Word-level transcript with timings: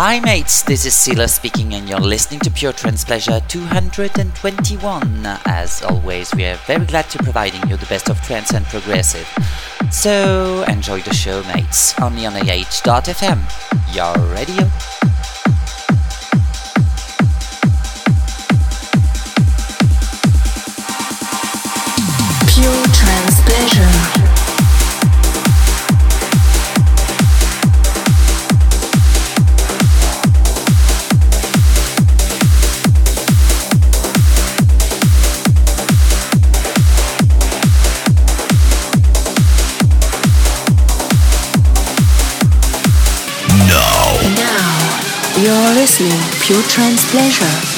Hi 0.00 0.20
mates, 0.20 0.62
this 0.62 0.86
is 0.86 0.94
Sila 0.94 1.26
speaking 1.26 1.74
and 1.74 1.88
you're 1.88 1.98
listening 1.98 2.38
to 2.42 2.52
Pure 2.52 2.74
Trance 2.74 3.04
Pleasure 3.04 3.40
221. 3.48 5.26
As 5.44 5.82
always, 5.82 6.32
we 6.36 6.44
are 6.44 6.54
very 6.68 6.86
glad 6.86 7.10
to 7.10 7.18
providing 7.18 7.68
you 7.68 7.76
the 7.76 7.86
best 7.86 8.08
of 8.08 8.22
trance 8.22 8.52
and 8.52 8.64
progressive. 8.66 9.28
So 9.90 10.62
enjoy 10.68 11.00
the 11.00 11.12
show 11.12 11.42
mates, 11.52 11.98
on 11.98 12.12
AH.fm, 12.16 13.40
your 13.92 14.14
radio. 14.32 14.70
Pure 46.48 46.62
Trance 46.62 47.04
Pleasure 47.10 47.77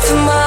for 0.00 0.14
my 0.14 0.39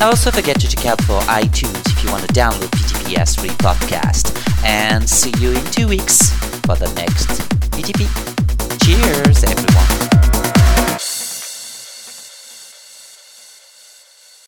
also 0.00 0.30
forget 0.30 0.58
to 0.58 0.68
check 0.68 0.86
out 0.86 1.00
for 1.02 1.18
iTunes 1.28 1.79